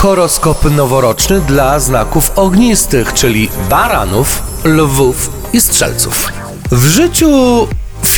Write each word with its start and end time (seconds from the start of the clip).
Horoskop 0.00 0.64
noworoczny 0.64 1.40
dla 1.40 1.80
znaków 1.80 2.30
ognistych, 2.36 3.14
czyli 3.14 3.48
baranów, 3.70 4.42
lwów 4.64 5.30
i 5.52 5.60
strzelców. 5.60 6.32
W 6.70 6.86
życiu 6.86 7.28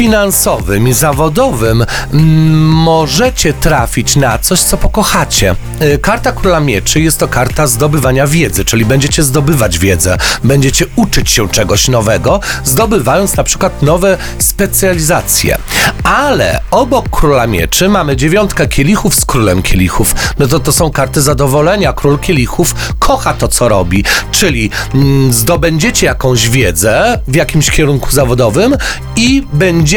finansowym 0.02 0.88
i 0.88 0.92
zawodowym 0.92 1.84
mm, 2.12 2.60
możecie 2.68 3.52
trafić 3.52 4.16
na 4.16 4.38
coś, 4.38 4.60
co 4.60 4.76
pokochacie. 4.76 5.56
Y, 5.82 5.98
Karta 5.98 6.32
Króla 6.32 6.60
Mieczy 6.60 7.00
jest 7.00 7.18
to 7.18 7.28
karta 7.28 7.67
zdobywania 7.67 8.26
wiedzy, 8.26 8.64
czyli 8.64 8.85
będziecie 8.85 9.22
zdobywać 9.22 9.78
wiedzę, 9.78 10.18
będziecie 10.44 10.86
uczyć 10.96 11.30
się 11.30 11.49
czegoś 11.49 11.88
nowego, 11.88 12.40
zdobywając 12.64 13.36
na 13.36 13.44
przykład 13.44 13.82
nowe 13.82 14.18
specjalizacje. 14.38 15.58
Ale 16.05 16.60
obok 16.70 17.09
Króla 17.10 17.46
Mieczy 17.46 17.88
mamy 17.88 18.16
dziewiątkę 18.16 18.69
kielichów 18.69 19.14
z 19.14 19.24
Królem 19.24 19.62
Kielichów. 19.62 20.14
No 20.38 20.46
to 20.46 20.60
to 20.60 20.73
są 20.73 20.91
karty 20.91 21.23
zadowolenia. 21.23 21.92
Król 21.92 22.19
Kielichów 22.19 22.74
kocha 22.98 23.34
to, 23.34 23.48
co 23.48 23.69
robi, 23.69 24.05
czyli 24.30 24.70
mm, 24.94 25.32
zdobędziecie 25.32 26.06
jakąś 26.06 26.48
wiedzę 26.48 27.20
w 27.28 27.34
jakimś 27.34 27.70
kierunku 27.70 28.10
zawodowym 28.10 28.77
i 29.16 29.42
będziecie 29.52 29.91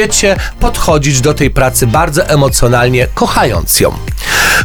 podchodzić 0.59 1.21
do 1.21 1.33
tej 1.33 1.51
pracy 1.51 1.87
bardzo 1.87 2.27
emocjonalnie, 2.27 3.07
kochając 3.13 3.79
ją. 3.79 3.93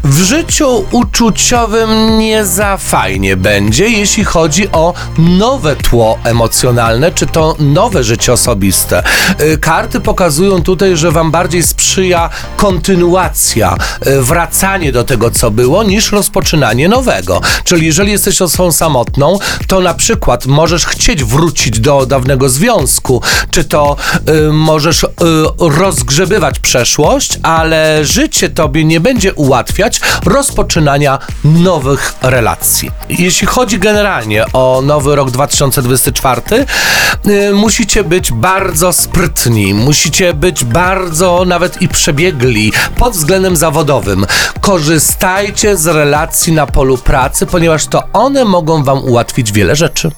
W 0.04 0.18
życiu 0.22 0.84
uczuciowym 0.90 2.18
nie 2.18 2.44
za 2.44 2.76
fajnie 2.76 3.36
będzie, 3.36 3.88
jeśli 3.88 4.24
chodzi 4.24 4.68
o 4.72 4.94
nowe 5.18 5.76
tło 5.76 6.18
emocjonalne, 6.24 7.12
czy 7.12 7.26
to 7.26 7.56
nowe 7.58 8.04
życie 8.04 8.32
osobiste. 8.32 9.02
Y, 9.40 9.58
Karty 9.58 10.00
pokazują 10.00 10.62
tutaj, 10.62 10.96
że 10.96 11.10
Wam 11.10 11.30
bardziej 11.30 11.62
sprzyja 11.62 12.30
kontynuacja, 12.56 13.76
y, 14.06 14.22
wracanie 14.22 14.92
do 14.92 15.04
tego, 15.04 15.30
co 15.30 15.50
było, 15.50 15.82
niż 15.82 16.12
rozpoczynanie 16.12 16.88
nowego. 16.88 17.40
Czyli 17.64 17.86
jeżeli 17.86 18.12
jesteś 18.12 18.42
osobą 18.42 18.72
samotną, 18.72 19.38
to 19.66 19.80
na 19.80 19.94
przykład 19.94 20.46
możesz 20.46 20.86
chcieć 20.86 21.24
wrócić 21.24 21.80
do 21.80 22.06
dawnego 22.06 22.48
związku, 22.48 23.22
czy 23.50 23.64
to 23.64 23.96
y, 24.28 24.52
możesz 24.52 25.02
y, 25.02 25.08
rozgrzebywać 25.58 26.58
przeszłość, 26.58 27.38
ale 27.42 28.04
życie 28.04 28.48
tobie 28.48 28.84
nie 28.84 29.00
będzie 29.00 29.34
ułatwiać 29.34 29.79
rozpoczynania 30.26 31.18
nowych 31.44 32.14
relacji. 32.22 32.90
Jeśli 33.08 33.46
chodzi 33.46 33.78
generalnie 33.78 34.44
o 34.52 34.82
nowy 34.84 35.16
rok 35.16 35.30
2024, 35.30 36.42
y, 37.26 37.54
musicie 37.54 38.04
być 38.04 38.32
bardzo 38.32 38.92
sprytni, 38.92 39.74
musicie 39.74 40.34
być 40.34 40.64
bardzo 40.64 41.44
nawet 41.46 41.82
i 41.82 41.88
przebiegli 41.88 42.72
pod 42.96 43.12
względem 43.12 43.56
zawodowym. 43.56 44.26
Korzystajcie 44.60 45.76
z 45.76 45.86
relacji 45.86 46.52
na 46.52 46.66
polu 46.66 46.98
pracy, 46.98 47.46
ponieważ 47.46 47.86
to 47.86 48.02
one 48.12 48.44
mogą 48.44 48.84
wam 48.84 49.04
ułatwić 49.04 49.52
wiele 49.52 49.76
rzeczy. 49.76 50.10